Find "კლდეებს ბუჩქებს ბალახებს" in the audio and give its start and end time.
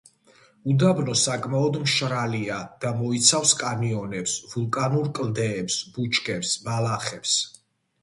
5.21-7.41